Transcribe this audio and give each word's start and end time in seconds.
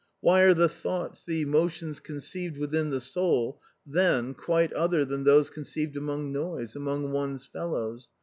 Why 0.19 0.39
aTe 0.41 0.55
the 0.55 0.67
thoughts, 0.67 1.23
the 1.23 1.41
emotions 1.41 1.99
conceived 1.99 2.57
within 2.57 2.89
the 2.89 2.99
soul 2.99 3.61
then 3.85 4.33
quite 4.33 4.73
other 4.73 5.05
than 5.05 5.25
those 5.25 5.51
conceived 5.51 5.95
among 5.95 6.31
noise, 6.31 6.75
among 6.75 7.11
one's 7.11 7.45
fellows 7.45 8.09